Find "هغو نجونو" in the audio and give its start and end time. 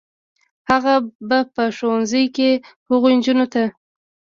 2.89-3.45